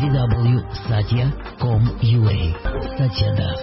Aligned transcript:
www.satya.com.ua 0.00 2.40
Satya 2.96 3.36
Das. 3.36 3.60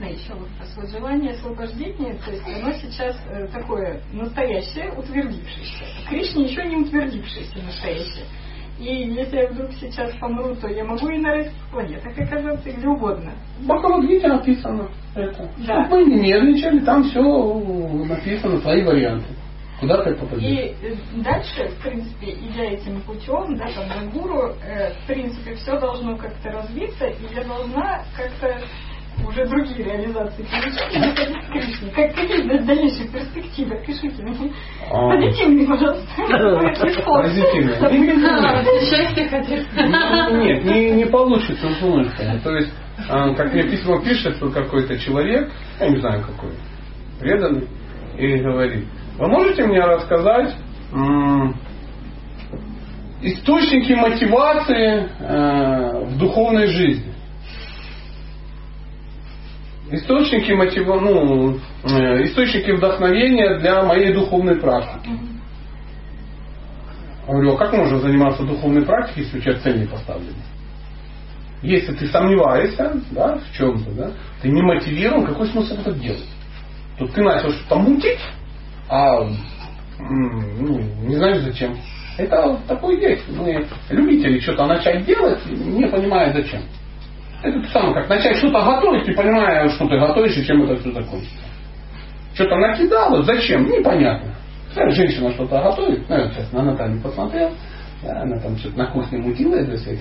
Да, 0.00 0.06
еще 0.06 0.32
вопрос. 0.32 0.72
Вот 0.76 0.88
желание 0.90 1.32
освобождения, 1.32 2.14
то 2.24 2.30
есть 2.32 2.42
оно 2.46 2.72
сейчас 2.72 3.14
э, 3.28 3.46
такое 3.52 4.00
настоящее, 4.12 4.90
утвердившееся. 4.96 5.84
Кришне 6.08 6.44
еще 6.44 6.64
не 6.64 6.76
утвердившееся 6.78 7.58
настоящее. 7.64 8.24
И 8.80 9.10
если 9.12 9.36
я 9.36 9.48
вдруг 9.48 9.70
сейчас 9.78 10.14
помру, 10.16 10.54
то 10.56 10.68
я 10.68 10.84
могу 10.84 11.06
и 11.10 11.18
на 11.18 11.32
разных 11.32 11.52
планетах 11.70 12.16
оказаться 12.18 12.70
где 12.70 12.88
угодно. 12.88 13.32
В 13.60 13.66
Бхагавадгите 13.66 14.26
написано 14.28 14.88
это. 15.14 15.46
Да. 15.66 15.84
Чтобы 15.84 16.06
мы 16.06 16.14
не 16.14 16.20
нервничали, 16.22 16.80
там 16.80 17.04
все 17.04 17.20
написано, 17.20 18.58
свои 18.60 18.82
варианты. 18.82 19.26
Куда 19.82 20.00
ты 20.04 20.14
попадешь? 20.14 20.44
И 20.44 20.76
э, 20.80 20.94
дальше, 21.24 21.68
в 21.70 21.82
принципе, 21.82 22.30
идя 22.30 22.62
этим 22.66 23.00
путем, 23.00 23.56
да, 23.56 23.66
там, 23.74 23.88
на 23.88 24.10
гуру, 24.12 24.54
э, 24.64 24.92
в 24.92 25.06
принципе, 25.08 25.56
все 25.56 25.76
должно 25.80 26.16
как-то 26.16 26.52
развиться, 26.52 27.06
и 27.06 27.34
я 27.34 27.42
должна 27.42 28.04
как-то 28.16 28.60
уже 29.26 29.44
другие 29.46 29.82
реализации 29.82 30.44
в 30.44 30.50
Кришне. 31.50 31.90
Как, 31.90 32.14
какие 32.14 32.42
да- 32.48 32.62
дальнейшие 32.64 33.08
перспективы? 33.08 33.76
Пишите 33.84 34.22
мне. 34.22 34.52
А. 34.88 35.10
Позитивные, 35.10 35.66
пожалуйста. 35.66 36.06
Позитивные. 37.22 37.76
Счастье. 38.88 39.28
Ну, 40.30 40.42
Нет, 40.44 40.64
не, 40.64 40.90
не 40.92 41.04
получится 41.06 41.66
условно. 41.66 42.08
То 42.44 42.54
есть, 42.56 42.72
а, 43.08 43.34
как 43.34 43.52
мне 43.52 43.64
письмо 43.64 43.98
пишет 43.98 44.38
какой-то 44.38 44.96
человек, 45.00 45.50
я 45.80 45.88
не 45.88 45.96
знаю 45.96 46.22
какой, 46.24 46.50
преданный, 47.18 47.66
и 48.16 48.36
говорит, 48.36 48.86
вы 49.18 49.28
можете 49.28 49.64
мне 49.64 49.80
рассказать 49.80 50.54
источники 53.22 53.92
мотивации 53.92 55.08
э, 55.18 56.04
в 56.06 56.18
духовной 56.18 56.66
жизни? 56.66 57.12
Источники 59.90 60.52
мотива, 60.52 60.98
ну, 61.00 61.58
э, 61.84 62.24
источники 62.24 62.70
вдохновения 62.70 63.58
для 63.58 63.82
моей 63.82 64.12
духовной 64.12 64.56
практики. 64.56 65.10
Я 67.26 67.32
говорю, 67.32 67.54
а 67.54 67.58
как 67.58 67.72
можно 67.72 67.98
заниматься 67.98 68.42
духовной 68.42 68.84
практикой, 68.84 69.24
если 69.24 69.38
у 69.38 69.40
тебя 69.42 69.58
цель 69.60 69.80
не 69.80 69.86
поставлена? 69.86 70.42
Если 71.62 71.94
ты 71.94 72.06
сомневаешься 72.08 73.00
да, 73.12 73.38
в 73.38 73.56
чем-то, 73.56 73.90
да, 73.92 74.12
ты 74.40 74.48
не 74.48 74.62
мотивирован, 74.62 75.26
какой 75.26 75.46
смысл 75.46 75.74
это 75.74 75.92
делать? 75.92 76.26
Тут 76.98 77.12
ты 77.12 77.22
начал 77.22 77.50
что-то 77.50 77.76
мутить, 77.76 78.20
а 78.88 79.24
ну, 79.98 80.80
не 81.06 81.16
знаешь 81.16 81.38
зачем. 81.38 81.76
Это 82.18 82.58
такое 82.68 82.96
есть. 82.96 83.24
Мы 83.28 83.66
любители 83.88 84.38
что-то 84.40 84.66
начать 84.66 85.04
делать, 85.04 85.44
не 85.46 85.86
понимая 85.86 86.32
зачем. 86.32 86.62
Это 87.42 87.60
то 87.60 87.68
самое, 87.70 87.94
как 87.94 88.08
начать 88.08 88.36
что-то 88.36 88.62
готовить, 88.62 89.08
не 89.08 89.14
понимая, 89.14 89.68
что 89.70 89.88
ты 89.88 89.98
готовишь 89.98 90.36
и 90.36 90.46
чем 90.46 90.62
это 90.62 90.76
все 90.76 90.92
закончится. 90.92 91.44
Что-то 92.34 92.56
накидала, 92.56 93.22
зачем? 93.24 93.64
Непонятно. 93.64 94.34
Женщина 94.74 95.32
что-то 95.32 95.60
готовит, 95.62 96.08
ну, 96.08 96.16
сейчас 96.30 96.52
на 96.52 96.62
Наталью 96.62 97.02
посмотрел, 97.02 97.52
да, 98.02 98.22
она 98.22 98.38
там 98.38 98.56
что-то 98.56 98.78
на 98.78 98.86
кухне 98.86 99.18
мутила 99.18 99.56
это 99.56 99.76
все. 99.76 99.98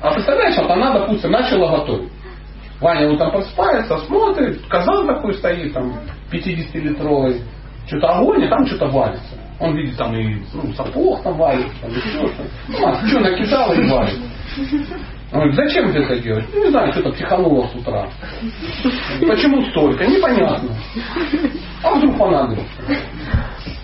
А 0.00 0.14
представляешь, 0.14 0.56
вот 0.56 0.70
она, 0.70 0.98
допустим, 0.98 1.30
начала 1.30 1.78
готовить. 1.78 2.10
Ваня 2.80 3.10
утром 3.10 3.30
просыпается, 3.30 3.98
смотрит, 4.06 4.66
казан 4.68 5.06
такой 5.06 5.34
стоит, 5.34 5.72
там, 5.74 5.92
50-литровый, 6.32 7.42
что-то 7.86 8.08
огонь, 8.08 8.44
и 8.44 8.48
там 8.48 8.66
что-то 8.66 8.86
валится. 8.86 9.36
Он 9.58 9.76
видит 9.76 9.96
там 9.98 10.16
и 10.16 10.42
ну, 10.54 10.72
сапог 10.72 11.22
там 11.22 11.36
валится, 11.36 11.74
там 11.82 11.90
еще 11.90 12.08
что-то. 12.08 12.42
Ну, 12.68 12.86
а 12.86 13.06
что 13.06 13.20
накидала 13.20 13.72
и 13.74 13.88
валит. 13.90 14.18
Он 15.32 15.40
говорит, 15.40 15.56
зачем 15.56 15.92
ты 15.92 15.98
это 16.00 16.18
делаешь? 16.18 16.46
Ну, 16.52 16.64
не 16.64 16.70
знаю, 16.70 16.92
что-то 16.92 17.12
психануло 17.12 17.66
с 17.68 17.74
утра. 17.74 18.08
Почему 19.20 19.62
столько? 19.70 20.06
Непонятно. 20.06 20.70
А 21.84 21.94
вдруг 21.94 22.18
понадобится? 22.18 22.66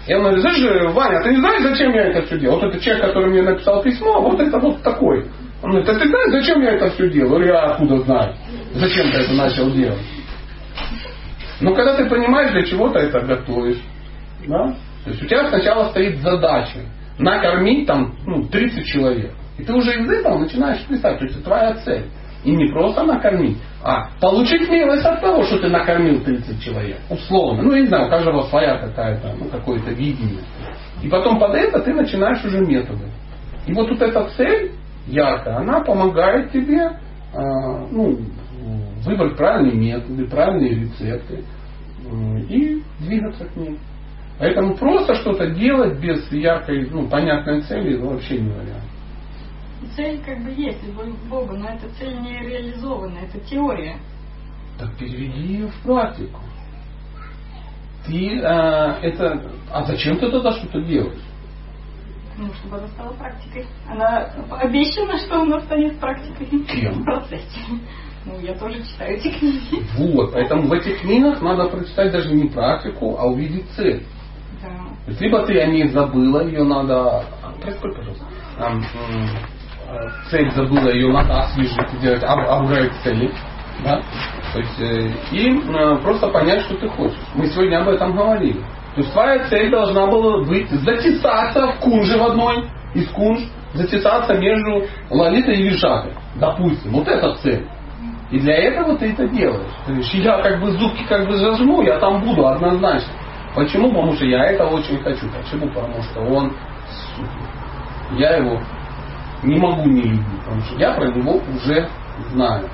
Я 0.07 0.19
говорю, 0.21 0.41
знаешь, 0.41 0.95
Ваня, 0.95 1.23
ты 1.23 1.31
не 1.31 1.37
знаешь, 1.37 1.63
зачем 1.63 1.93
я 1.93 2.05
это 2.05 2.27
все 2.27 2.39
делал? 2.39 2.59
Вот 2.59 2.71
это 2.71 2.83
человек, 2.83 3.07
который 3.07 3.31
мне 3.31 3.43
написал 3.43 3.83
письмо, 3.83 4.21
вот 4.21 4.41
это 4.41 4.59
вот 4.59 4.83
такой. 4.83 5.27
Он 5.63 5.71
говорит, 5.71 5.89
а 5.89 5.95
ты 5.95 6.09
знаешь, 6.09 6.31
зачем 6.31 6.63
я 6.63 6.73
это 6.73 6.91
все 6.91 7.11
делал? 7.11 7.33
Я 7.33 7.37
говорю, 7.37 7.53
я 7.53 7.61
откуда 7.73 7.99
знаю? 7.99 8.35
Зачем 8.77 9.11
ты 9.11 9.19
это 9.19 9.33
начал 9.33 9.71
делать? 9.71 10.03
Но 11.61 11.75
когда 11.75 11.97
ты 11.97 12.05
понимаешь, 12.09 12.53
для 12.53 12.65
чего 12.65 12.91
ты 12.91 12.99
это 12.99 13.21
готовишь, 13.21 13.81
да? 14.47 14.75
то 15.05 15.11
есть 15.11 15.23
у 15.23 15.27
тебя 15.27 15.49
сначала 15.49 15.91
стоит 15.91 16.21
задача 16.21 16.81
накормить 17.19 17.87
там 17.87 18.15
ну, 18.27 18.45
30 18.45 18.87
человек. 18.87 19.33
И 19.57 19.65
ты 19.65 19.73
уже 19.73 19.99
из 19.99 20.11
этого 20.11 20.39
начинаешь 20.39 20.83
писать, 20.85 21.19
то 21.19 21.25
есть 21.25 21.37
это 21.37 21.45
твоя 21.45 21.75
цель. 21.77 22.05
И 22.45 22.51
не 22.55 22.71
просто 22.71 23.03
накормить, 23.03 23.57
а 23.83 24.11
получить 24.21 24.69
милость 24.69 25.05
от 25.05 25.21
того, 25.23 25.43
что 25.45 25.59
ты 25.59 25.69
накормил 25.69 26.21
30 26.21 26.63
человек. 26.63 26.99
Условно. 27.09 27.63
Ну, 27.63 27.73
я 27.73 27.81
не 27.81 27.87
знаю, 27.87 28.07
у 28.07 28.11
каждого 28.11 28.43
своя 28.43 28.77
какая-то, 28.77 29.35
ну, 29.39 29.47
какое-то 29.47 29.91
видение. 29.91 30.45
И 31.03 31.09
потом 31.09 31.41
под 31.41 31.55
это 31.55 31.81
ты 31.81 31.95
начинаешь 31.95 32.45
уже 32.45 32.61
методы. 32.61 33.07
И 33.67 33.73
вот 33.73 33.89
тут 33.89 34.03
эта 34.03 34.29
цель 34.37 34.73
яркая, 35.07 35.57
она 35.57 35.81
помогает 35.81 36.53
тебе 36.53 36.83
э, 37.33 37.39
ну, 37.91 38.19
выбрать 39.07 39.37
правильные 39.37 39.77
методы, 39.77 40.27
правильные 40.27 40.75
рецепты 40.81 41.45
э, 42.05 42.41
и 42.49 42.83
двигаться 43.01 43.45
к 43.47 43.57
ним. 43.57 43.79
Поэтому 44.39 44.77
просто 44.77 45.15
что-то 45.15 45.51
делать 45.51 45.99
без 45.99 46.31
яркой, 46.31 46.91
ну, 46.91 47.09
понятной 47.09 47.63
цели 47.63 47.97
ну, 47.97 48.11
вообще 48.11 48.39
не 48.39 48.51
вариант. 48.51 48.83
Цель 49.95 50.21
как 50.25 50.43
бы 50.43 50.51
есть, 50.51 50.83
любовь 50.85 51.15
к 51.15 51.29
Богу, 51.31 51.57
но 51.57 51.69
эта 51.69 51.89
цель 51.99 52.19
не 52.21 52.39
реализована, 52.41 53.19
это 53.19 53.39
теория. 53.41 53.97
Так 54.79 54.95
переведи 54.99 55.41
ее 55.41 55.69
в 55.69 55.83
практику. 55.83 56.41
Ты 58.07 58.39
э, 58.39 58.43
это. 58.43 59.51
А 59.73 59.85
зачем 59.85 60.19
ты 60.19 60.31
тогда 60.31 60.53
что-то 60.53 60.83
делаешь? 60.83 61.23
Ну, 62.37 62.53
чтобы 62.53 62.77
она 62.77 62.89
стала 62.89 63.13
практикой. 63.15 63.67
Она 63.89 64.31
обещана, 64.61 65.17
что 65.19 65.41
она 65.41 65.61
станет 65.61 65.99
практикой 65.99 66.47
Кем? 66.67 67.01
в 67.01 67.05
процессе. 67.05 67.61
Ну, 68.27 68.41
я 68.41 68.55
тоже 68.55 68.83
читаю 68.83 69.17
эти 69.17 69.29
книги. 69.31 69.85
Вот, 69.97 70.33
поэтому 70.33 70.63
в 70.69 70.73
этих 70.73 71.01
книгах 71.01 71.41
надо 71.41 71.69
прочитать 71.69 72.11
даже 72.13 72.35
не 72.35 72.49
практику, 72.49 73.17
а 73.19 73.27
увидеть 73.27 73.69
цель. 73.77 74.05
Да. 74.63 75.13
Либо 75.21 75.47
ты 75.47 75.61
о 75.61 75.67
ней 75.67 75.87
забыла, 75.89 76.45
ее 76.45 76.65
надо. 76.65 77.21
а, 77.43 77.53
Происходит, 77.63 77.97
пожалуйста. 77.97 78.25
Ам, 78.59 78.79
м, 78.79 79.29
э, 79.89 80.09
цель 80.31 80.51
забыла, 80.53 80.89
ее 80.91 81.13
надо 81.13 81.39
освежить, 81.41 81.91
сделать 82.01 82.23
ап- 82.25 82.47
апгрейд 82.47 82.93
цели. 83.05 83.31
Да? 83.85 84.03
То 84.53 84.59
есть, 84.59 84.81
э, 84.81 85.11
и 85.33 85.61
э, 85.61 85.97
просто 86.03 86.29
понять, 86.29 86.63
что 86.63 86.77
ты 86.79 86.89
хочешь. 86.89 87.19
Мы 87.35 87.47
сегодня 87.47 87.83
об 87.83 87.89
этом 87.89 88.17
говорили. 88.17 88.61
То 88.95 89.03
есть 89.03 89.13
твоя 89.13 89.47
цель 89.49 89.71
должна 89.71 90.07
была 90.07 90.43
быть 90.45 90.69
затесаться 90.71 91.67
в 91.69 91.81
кунже 91.81 92.19
в 92.19 92.23
одной 92.25 92.65
из 92.95 93.07
кунж, 93.11 93.41
затесаться 93.75 94.35
между 94.35 94.87
Лолитой 95.11 95.59
и 95.59 95.69
Вишакой. 95.69 96.15
Допустим, 96.37 96.93
вот 96.93 97.07
это 97.07 97.35
цель. 97.43 97.67
И 98.31 98.41
для 98.41 98.55
этого 98.55 98.97
ты 98.97 99.13
это 99.13 99.29
делаешь. 99.29 99.73
То 99.87 99.93
есть 99.93 100.13
я 100.15 100.43
как 100.43 100.61
бы 100.61 100.73
зубки 100.73 101.05
как 101.09 101.29
бы 101.29 101.37
зажму, 101.37 101.83
я 101.83 101.99
там 101.99 102.21
буду 102.23 102.47
однозначно. 102.47 103.13
Почему? 103.55 103.89
Потому 103.91 104.15
что 104.15 104.25
я 104.25 104.45
это 104.47 104.67
очень 104.67 104.99
хочу. 105.03 105.27
Почему? 105.31 105.69
Потому 105.69 106.03
что 106.03 106.21
он 106.21 106.53
супер. 107.15 108.19
Я 108.19 108.37
его 108.37 108.61
не 109.43 109.59
могу 109.59 109.89
не 109.89 110.03
любить, 110.03 110.41
потому 110.45 110.61
что 110.63 110.79
я 110.79 110.93
про 110.93 111.07
него 111.07 111.41
уже 111.55 111.89
знаю. 112.33 112.69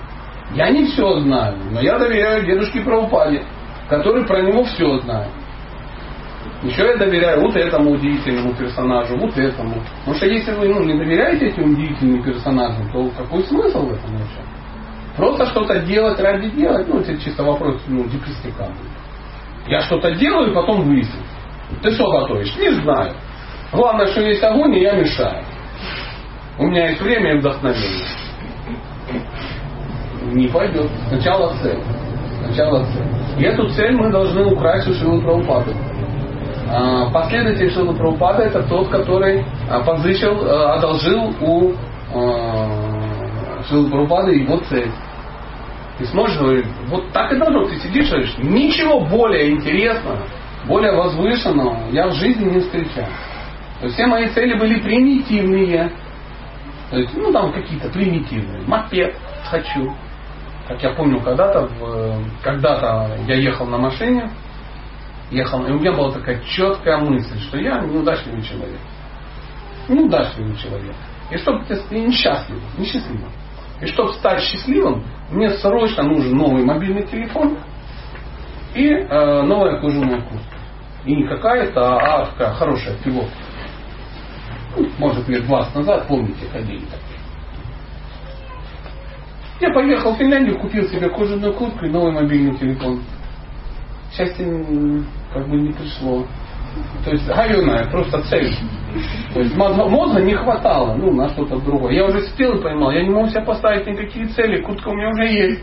Я 0.54 0.70
не 0.70 0.84
все 0.86 1.20
знаю, 1.20 1.56
но 1.70 1.80
я 1.80 1.98
доверяю 1.98 2.44
дедушке 2.44 2.80
Правопаде, 2.80 3.42
который 3.88 4.26
про 4.26 4.42
него 4.42 4.64
все 4.64 4.98
знает. 5.00 5.30
Еще 6.62 6.84
я 6.84 6.96
доверяю 6.96 7.40
вот 7.40 7.56
этому 7.56 7.92
удивительному 7.92 8.54
персонажу, 8.54 9.16
вот 9.16 9.36
этому. 9.36 9.74
Потому 10.00 10.16
что 10.16 10.26
если 10.26 10.52
вы 10.54 10.68
ну, 10.68 10.84
не 10.84 10.94
доверяете 10.94 11.46
этим 11.46 11.72
удивительным 11.72 12.22
персонажам, 12.22 12.90
то 12.92 13.10
какой 13.16 13.42
смысл 13.44 13.86
в 13.86 13.92
этом 13.92 14.12
вообще? 14.12 14.40
Просто 15.16 15.46
что-то 15.46 15.80
делать 15.80 16.18
ради 16.20 16.48
делать, 16.50 16.88
ну, 16.88 17.00
это 17.00 17.16
чисто 17.18 17.42
вопрос 17.42 17.80
ну, 17.86 18.04
депрессника. 18.04 18.68
Я 19.66 19.80
что-то 19.82 20.12
делаю, 20.12 20.54
потом 20.54 20.82
выясню. 20.82 21.20
Ты 21.82 21.90
что 21.92 22.10
готовишь? 22.10 22.56
Не 22.56 22.70
знаю. 22.82 23.14
Главное, 23.72 24.06
что 24.08 24.20
есть 24.20 24.42
огонь, 24.42 24.74
и 24.76 24.82
я 24.82 24.92
мешаю. 24.92 25.44
У 26.58 26.66
меня 26.66 26.90
есть 26.90 27.00
время 27.00 27.34
и 27.34 27.38
вдохновение. 27.38 28.06
Не 30.32 30.48
пойдет. 30.48 30.90
Сначала 31.08 31.54
цель. 31.62 31.78
Сначала 32.44 32.84
цель. 32.84 33.12
И 33.38 33.44
эту 33.44 33.68
цель 33.70 33.94
мы 33.96 34.10
должны 34.10 34.44
украсть 34.44 34.88
у 34.88 34.94
Шилы 34.94 35.22
Прабхупады. 35.22 35.74
А, 36.70 37.10
Последователь 37.10 37.70
Шилы 37.70 37.94
Прабхупады 37.94 38.44
это 38.44 38.62
тот, 38.64 38.88
который 38.88 39.44
а, 39.70 39.80
позычил, 39.80 40.38
а, 40.44 40.74
одолжил 40.74 41.34
у 41.40 41.72
а, 43.72 43.74
Шилы 43.74 43.90
Прабхупады 43.90 44.32
его 44.32 44.58
цель. 44.68 44.90
Ты 45.98 46.06
сможешь 46.06 46.38
говорить, 46.38 46.66
вот 46.88 47.12
так 47.12 47.32
и 47.32 47.36
должно. 47.36 47.66
Ты 47.66 47.78
сидишь 47.78 48.08
и 48.08 48.10
говоришь, 48.10 48.38
ничего 48.38 49.00
более 49.00 49.50
интересного, 49.50 50.18
более 50.66 50.92
возвышенного 50.92 51.90
я 51.90 52.08
в 52.08 52.14
жизни 52.14 52.50
не 52.50 52.60
встречал. 52.60 53.06
То 53.80 53.86
есть 53.86 53.94
все 53.94 54.06
мои 54.06 54.28
цели 54.28 54.58
были 54.58 54.80
примитивные. 54.80 55.92
То 56.90 56.98
есть, 56.98 57.14
ну 57.16 57.32
там 57.32 57.52
какие-то 57.52 57.88
примитивные. 57.88 58.62
Мопед 58.66 59.16
хочу. 59.50 59.94
Как 60.68 60.82
я 60.82 60.90
помню, 60.90 61.20
когда-то, 61.20 61.68
когда-то 62.42 63.16
я 63.26 63.34
ехал 63.34 63.66
на 63.66 63.78
машине, 63.78 64.30
ехал, 65.30 65.66
и 65.66 65.72
у 65.72 65.78
меня 65.80 65.92
была 65.92 66.12
такая 66.12 66.40
четкая 66.42 66.98
мысль, 66.98 67.38
что 67.40 67.58
я 67.58 67.80
неудачливый 67.80 68.42
человек. 68.42 68.80
Неудачливый 69.88 70.56
человек. 70.56 70.94
И 71.30 71.36
чтобы 71.38 71.64
ты 71.64 71.74
несчастливый, 71.98 72.62
несчастливый. 72.78 73.28
И 73.82 73.86
чтобы 73.86 74.12
стать 74.14 74.40
счастливым, 74.42 75.04
мне 75.30 75.50
срочно 75.50 76.04
нужен 76.04 76.36
новый 76.36 76.64
мобильный 76.64 77.04
телефон 77.04 77.58
и 78.74 78.88
э, 78.88 79.42
новая 79.42 79.80
кожаная 79.80 80.20
куртка. 80.20 80.56
И 81.04 81.16
не 81.16 81.26
какая-то, 81.26 81.96
а 81.96 82.26
такая 82.26 82.52
хорошая 82.52 82.96
пилотка. 83.02 83.32
Ну, 84.76 84.88
может, 84.98 85.28
лет 85.28 85.44
20 85.46 85.74
назад, 85.74 86.06
помните, 86.06 86.46
ходили 86.52 86.84
так. 86.86 87.00
Я 89.60 89.72
поехал 89.74 90.14
в 90.14 90.18
Финляндию, 90.18 90.58
купил 90.60 90.88
себе 90.88 91.10
кожаную 91.10 91.52
куртку 91.54 91.84
и 91.84 91.90
новый 91.90 92.12
мобильный 92.12 92.56
телефон. 92.56 93.02
Счастье 94.12 94.46
как 95.32 95.48
бы 95.48 95.56
не 95.56 95.72
пришло. 95.72 96.24
То 97.04 97.10
есть 97.10 97.26
говеная, 97.26 97.86
просто 97.90 98.22
цель. 98.22 98.54
То 99.34 99.40
есть 99.40 99.56
мозга 99.56 100.20
не 100.20 100.34
хватало 100.34 100.94
ну, 100.94 101.12
на 101.12 101.28
что-то 101.30 101.58
другое. 101.58 101.94
Я 101.94 102.04
уже 102.06 102.22
сидел 102.26 102.58
и 102.58 102.62
понимал, 102.62 102.90
я 102.92 103.02
не 103.02 103.10
мог 103.10 103.30
себе 103.30 103.42
поставить 103.42 103.86
никакие 103.86 104.26
цели, 104.28 104.60
куртка 104.62 104.88
у 104.88 104.94
меня 104.94 105.08
уже 105.08 105.26
есть. 105.26 105.62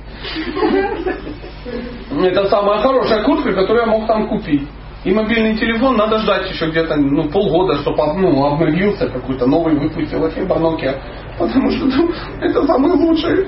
Это 2.22 2.50
самая 2.50 2.80
хорошая 2.80 3.24
куртка, 3.24 3.54
которую 3.54 3.86
я 3.86 3.92
мог 3.92 4.08
там 4.08 4.28
купить. 4.28 4.68
И 5.06 5.14
мобильный 5.14 5.56
телефон 5.56 5.96
надо 5.96 6.20
ждать 6.20 6.52
еще 6.52 6.70
где-то 6.70 6.98
ну, 6.98 7.30
полгода, 7.30 7.78
чтобы 7.78 8.04
ну, 8.16 8.46
обновился 8.46 9.08
какой-то 9.08 9.46
новый 9.46 9.76
выпустил 9.76 10.30
фирма 10.30 10.58
Nokia. 10.58 11.00
Потому 11.38 11.72
что 11.72 11.86
ну, 11.86 12.12
это 12.42 12.66
самый 12.66 12.92
лучший. 12.92 13.48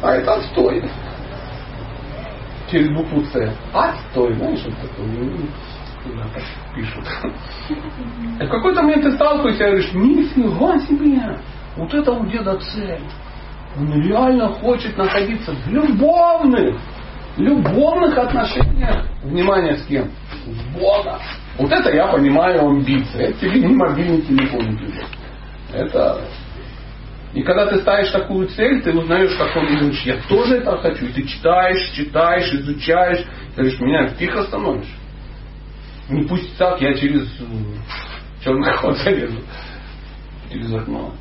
А 0.00 0.14
это 0.14 0.34
отстой. 0.34 0.84
Через 2.70 2.90
букву 2.90 3.22
С. 3.24 3.52
Отстой, 3.72 4.34
знаешь, 4.34 4.60
что 4.60 4.70
такое? 4.70 5.06
Пишут. 6.74 7.04
И 8.40 8.44
в 8.44 8.48
какой-то 8.48 8.82
момент 8.82 9.02
ты 9.02 9.12
сталкиваешься 9.12 9.64
и 9.64 9.66
говоришь, 9.66 9.92
нифига 9.92 10.78
себе, 10.80 11.38
вот 11.76 11.94
это 11.94 12.12
у 12.12 12.26
деда 12.26 12.56
цель. 12.56 13.02
Он 13.76 14.02
реально 14.02 14.48
хочет 14.48 14.96
находиться 14.96 15.52
в 15.52 15.68
любовных, 15.68 16.76
любовных 17.36 18.16
отношениях. 18.16 19.06
Внимание 19.22 19.76
с 19.76 19.86
кем? 19.86 20.10
С 20.46 20.78
Богом. 20.78 21.20
Вот 21.58 21.70
это 21.70 21.94
я 21.94 22.06
понимаю 22.08 22.66
амбиции. 22.66 23.20
Это 23.20 23.40
тебе 23.40 23.60
не 23.60 23.74
мобильный 23.74 24.22
телефон. 24.22 24.78
Это 25.72 26.20
и 27.34 27.42
когда 27.42 27.66
ты 27.66 27.76
ставишь 27.76 28.10
такую 28.10 28.48
цель, 28.48 28.82
ты 28.82 28.92
узнаешь, 28.92 29.34
как 29.36 29.54
он 29.54 29.66
говоришь, 29.66 30.02
я 30.04 30.16
тоже 30.28 30.56
это 30.56 30.76
хочу. 30.78 31.04
И 31.06 31.12
ты 31.12 31.22
читаешь, 31.24 31.90
читаешь, 31.90 32.52
изучаешь. 32.52 33.24
Ты 33.54 33.62
говоришь, 33.62 33.80
меня 33.80 34.08
тихо 34.08 34.42
становишься. 34.44 34.90
Не 36.08 36.22
пусть 36.22 36.56
так, 36.56 36.80
я 36.80 36.94
через 36.94 37.28
черный 38.42 38.72
ход 38.74 38.96
залезу. 38.98 39.40
Через 40.50 40.72
окно. 40.74 41.12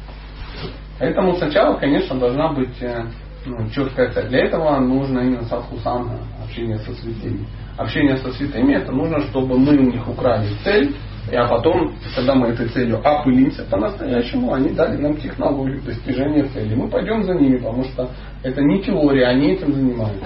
Поэтому 0.99 1.35
сначала, 1.35 1.75
конечно, 1.75 2.17
должна 2.17 2.53
быть 2.53 2.81
э, 2.81 3.05
ну, 3.45 3.69
четкая 3.69 4.11
цель. 4.11 4.29
Для 4.29 4.45
этого 4.45 4.79
нужно 4.79 5.19
именно 5.19 5.43
садхусанга, 5.43 6.19
общение 6.43 6.77
со 6.79 6.93
святыми. 6.93 7.45
Общение 7.77 8.17
со 8.17 8.31
святыми, 8.31 8.73
это 8.73 8.91
нужно, 8.91 9.21
чтобы 9.27 9.59
мы 9.59 9.77
у 9.77 9.91
них 9.91 10.07
украли 10.07 10.47
цель, 10.63 10.95
а 11.31 11.47
потом, 11.47 11.93
когда 12.15 12.33
мы 12.35 12.47
этой 12.47 12.69
целью 12.69 12.99
опылимся 13.03 13.63
по-настоящему, 13.65 14.53
они 14.53 14.69
дали 14.69 14.97
нам 14.97 15.17
технологию 15.17 15.81
достижения 15.81 16.45
цели. 16.45 16.73
Мы 16.73 16.89
пойдем 16.89 17.23
за 17.23 17.33
ними, 17.33 17.57
потому 17.57 17.83
что 17.83 18.09
это 18.43 18.61
не 18.61 18.81
теория, 18.81 19.27
они 19.27 19.53
этим 19.53 19.73
занимаются. 19.73 20.25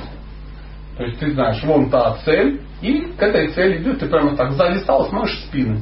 То 0.98 1.04
есть 1.04 1.20
ты 1.20 1.32
знаешь, 1.32 1.64
вон 1.64 1.90
та 1.90 2.18
цель, 2.26 2.62
и 2.82 3.02
к 3.18 3.22
этой 3.22 3.50
цели 3.54 3.82
идет, 3.82 4.00
ты 4.00 4.08
прямо 4.08 4.36
так 4.36 4.52
залистал, 4.52 5.08
смотришь 5.08 5.40
спины. 5.46 5.82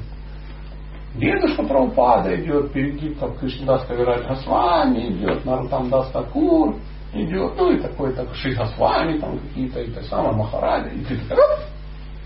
Дедушка 1.15 1.63
Прабхупада 1.63 2.35
идет, 2.39 2.69
впереди 2.69 3.09
там 3.15 3.35
Кришнадаска 3.37 3.95
Вирать 3.95 4.27
Госвами 4.27 5.09
идет, 5.09 5.43
там 5.43 5.89
Даста 5.89 6.21
Кур 6.23 6.75
идет, 7.13 7.53
ну 7.57 7.71
и 7.71 7.79
такой 7.79 8.13
так 8.13 8.27
Госвами, 8.27 9.19
там 9.19 9.39
какие-то, 9.39 9.81
и 9.81 9.91
то 9.91 10.01
самое 10.03 10.35
Махараджа, 10.35 10.89
и 10.89 11.03
ты 11.03 11.17
такой, 11.27 11.43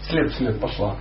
след 0.07 0.33
след 0.33 0.59
пошла. 0.59 0.97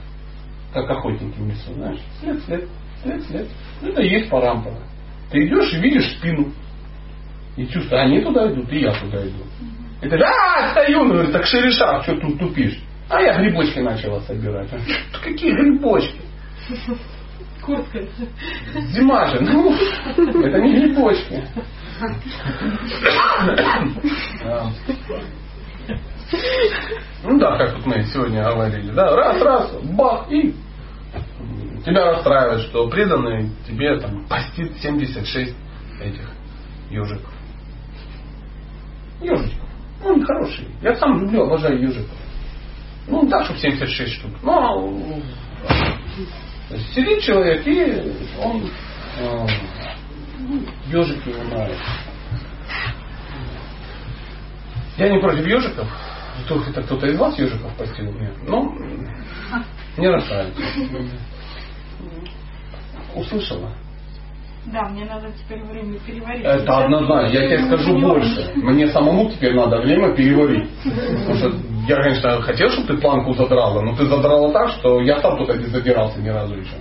Как 0.73 0.89
охотники 0.89 1.39
в 1.39 1.49
лесу, 1.49 1.75
знаешь, 1.75 2.01
след, 2.21 2.43
след, 2.45 2.69
след, 3.03 3.23
след. 3.25 3.49
Ну, 3.83 3.89
это 3.89 4.01
и 4.01 4.09
есть 4.09 4.31
парампора. 4.31 4.79
Ты 5.31 5.47
идешь 5.47 5.75
и 5.75 5.81
видишь 5.81 6.17
спину. 6.17 6.53
И 7.57 7.67
чувствуешь, 7.67 8.05
они 8.05 8.21
туда 8.21 8.51
идут, 8.51 8.73
и 8.73 8.81
я 8.81 8.93
туда 8.95 9.23
иду. 9.23 9.45
И 10.03 10.09
ты, 10.09 10.17
а, 10.17 10.71
стою, 10.71 11.05
ну, 11.05 11.31
так 11.31 11.47
шерешах, 11.47 12.03
что 12.03 12.17
тут 12.17 12.39
тупишь? 12.39 12.79
А 13.09 13.21
я 13.21 13.39
грибочки 13.39 13.79
начала 13.79 14.21
собирать. 14.23 14.69
Какие 15.23 15.53
грибочки? 15.53 16.21
Куртка. 17.63 18.01
Зима 18.91 19.27
же, 19.27 19.41
ну, 19.41 19.73
это 20.43 20.59
не 20.59 20.75
грибочки. 20.75 21.45
Ну 27.23 27.39
да, 27.39 27.57
как 27.59 27.75
тут 27.77 27.87
мы 27.87 28.03
сегодня 28.05 28.43
говорили, 28.43 28.91
да, 28.93 29.15
раз, 29.15 29.41
раз, 29.43 29.71
бах, 29.83 30.31
и 30.33 30.55
тебя 31.85 32.13
расстраивает, 32.13 32.63
что 32.63 32.89
преданные 32.89 33.51
тебе 33.69 34.01
там 34.01 34.25
постит 34.27 34.77
76 34.79 35.55
этих 36.01 36.31
ежиков. 36.91 37.33
Ежичков. 39.21 39.52
Ну, 40.03 40.15
они 40.15 40.25
хорошие. 40.25 40.69
Я 40.83 40.95
сам 40.97 41.21
люблю, 41.21 41.45
обожаю 41.45 41.81
ежиков. 41.81 42.17
Ну, 43.09 43.27
да, 43.29 43.45
чтобы 43.45 43.59
76 43.59 44.13
штук. 44.13 44.31
Но 44.43 44.93
сидит 46.95 47.21
человек 47.23 47.67
и 47.67 48.13
он 48.41 48.71
э, 49.19 49.47
ежики 50.87 51.29
его 51.29 51.43
нравятся. 51.45 51.85
Я 54.97 55.09
не 55.09 55.21
против 55.21 55.47
ежиков. 55.47 55.89
Вдруг 56.45 56.69
это 56.69 56.83
кто-то 56.83 57.07
из 57.07 57.19
вас 57.19 57.39
ежиков 57.39 57.75
постил? 57.77 58.13
Нет. 58.13 58.35
Ну, 58.47 58.75
не 59.97 60.09
расстраивайтесь. 60.09 61.11
Услышала? 63.15 63.73
Да, 64.67 64.89
мне 64.89 65.05
надо 65.05 65.27
теперь 65.33 65.63
время 65.65 65.99
переварить. 66.07 66.45
Это 66.45 66.85
однозначно. 66.85 67.37
Я 67.37 67.49
тебе 67.49 67.67
скажу 67.67 67.99
больше. 67.99 68.53
Мне 68.55 68.87
самому 68.89 69.29
теперь 69.29 69.55
надо 69.55 69.81
время 69.81 70.15
переварить. 70.15 70.71
Потому 70.85 71.35
что 71.35 71.53
я, 71.89 71.97
конечно, 71.97 72.43
хотел, 72.43 72.69
чтобы 72.69 72.87
ты 72.89 72.97
планку 72.99 73.33
задрала, 73.35 73.83
но 73.83 73.97
ты 73.97 74.07
задрала 74.07 74.53
так, 74.53 74.71
что 74.71 75.01
я 75.01 75.21
сам 75.21 75.37
туда 75.37 75.57
не 75.57 75.67
задирался 75.67 76.21
ни 76.21 76.29
разу 76.29 76.55
еще. 76.55 76.77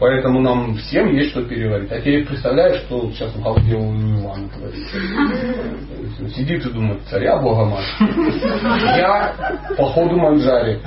Поэтому 0.00 0.40
нам 0.40 0.76
всем 0.76 1.12
есть 1.12 1.30
что 1.30 1.42
переварить. 1.42 1.90
А 1.90 2.00
тебе 2.00 2.24
представляешь, 2.24 2.80
что 2.82 3.10
сейчас 3.10 3.32
в 3.32 3.42
голове 3.42 3.76
у 3.76 3.92
Ивана 3.94 4.48
творится? 4.48 4.98
Сидит 6.36 6.64
и 6.64 6.70
думает, 6.70 7.02
царя 7.10 7.38
Бога 7.38 7.64
мать. 7.64 7.84
Я 8.96 9.34
по 9.76 9.84
ходу 9.86 10.16
манжари. 10.16 10.80